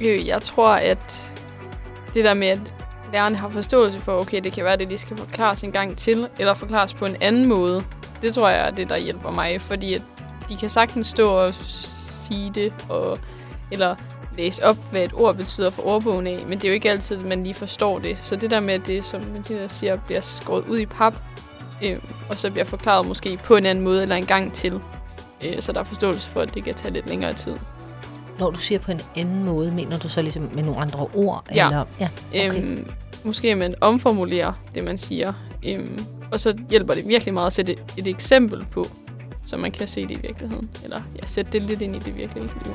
Jeg 0.00 0.42
tror, 0.42 0.68
at 0.68 1.32
det 2.14 2.24
der 2.24 2.34
med, 2.34 2.48
at 2.48 2.74
lærerne 3.12 3.36
har 3.36 3.48
forståelse 3.48 4.00
for, 4.00 4.20
okay, 4.20 4.40
det 4.44 4.52
kan 4.52 4.64
være 4.64 4.76
det, 4.76 4.90
de 4.90 4.98
skal 4.98 5.16
forklares 5.16 5.64
en 5.64 5.72
gang 5.72 5.96
til, 5.96 6.28
eller 6.38 6.54
forklares 6.54 6.94
på 6.94 7.06
en 7.06 7.16
anden 7.20 7.48
måde, 7.48 7.84
det 8.22 8.34
tror 8.34 8.48
jeg 8.48 8.66
er 8.66 8.70
det, 8.70 8.88
der 8.88 8.98
hjælper 8.98 9.30
mig, 9.30 9.60
fordi 9.60 9.94
at 9.94 10.02
de 10.48 10.56
kan 10.56 10.70
sagtens 10.70 11.06
stå 11.06 11.30
og 11.30 11.54
sige 11.54 12.50
det, 12.54 12.74
og, 12.90 13.18
eller 13.70 13.96
læse 14.36 14.64
op, 14.64 14.76
hvad 14.90 15.02
et 15.02 15.12
ord 15.14 15.36
betyder 15.36 15.70
for 15.70 15.86
ordbogen 15.86 16.26
af, 16.26 16.44
men 16.48 16.58
det 16.58 16.64
er 16.64 16.68
jo 16.68 16.74
ikke 16.74 16.90
altid, 16.90 17.16
at 17.16 17.24
man 17.24 17.42
lige 17.42 17.54
forstår 17.54 17.98
det. 17.98 18.18
Så 18.22 18.36
det 18.36 18.50
der 18.50 18.60
med, 18.60 18.74
at 18.74 18.86
det, 18.86 19.04
som 19.04 19.22
Martina 19.34 19.68
siger, 19.68 19.96
bliver 19.96 20.20
skåret 20.20 20.64
ud 20.68 20.78
i 20.78 20.86
pap, 20.86 21.14
øh, 21.82 21.96
og 22.30 22.38
så 22.38 22.50
bliver 22.50 22.64
forklaret 22.64 23.06
måske 23.06 23.38
på 23.44 23.56
en 23.56 23.66
anden 23.66 23.84
måde, 23.84 24.02
eller 24.02 24.16
en 24.16 24.26
gang 24.26 24.52
til, 24.52 24.80
øh, 25.44 25.62
så 25.62 25.72
der 25.72 25.80
er 25.80 25.84
forståelse 25.84 26.28
for, 26.28 26.40
at 26.40 26.54
det 26.54 26.64
kan 26.64 26.74
tage 26.74 26.94
lidt 26.94 27.08
længere 27.08 27.32
tid. 27.32 27.56
Når 28.42 28.50
du 28.50 28.58
siger 28.58 28.78
på 28.78 28.92
en 28.92 29.00
anden 29.16 29.44
måde, 29.44 29.70
mener 29.70 29.98
du 29.98 30.08
så 30.08 30.22
ligesom 30.22 30.50
med 30.54 30.62
nogle 30.62 30.80
andre 30.80 31.06
ord? 31.14 31.46
Ja. 31.54 31.66
Eller? 31.66 31.84
ja 32.00 32.08
okay. 32.48 32.62
Øhm, 32.62 32.90
måske 33.24 33.50
at 33.50 33.58
man 33.58 33.74
omformulerer 33.80 34.52
det, 34.74 34.84
man 34.84 34.98
siger. 34.98 35.32
Øhm, 35.64 36.06
og 36.32 36.40
så 36.40 36.58
hjælper 36.70 36.94
det 36.94 37.08
virkelig 37.08 37.34
meget 37.34 37.46
at 37.46 37.52
sætte 37.52 37.72
et, 37.72 37.78
et 37.96 38.06
eksempel 38.06 38.64
på, 38.70 38.86
så 39.44 39.56
man 39.56 39.72
kan 39.72 39.88
se 39.88 40.02
det 40.02 40.10
i 40.10 40.20
virkeligheden. 40.20 40.70
Eller 40.84 41.02
ja, 41.22 41.26
sætte 41.26 41.52
det 41.52 41.62
lidt 41.62 41.82
ind 41.82 41.96
i 41.96 41.98
det 41.98 42.16
virkelige 42.16 42.46
liv. 42.64 42.74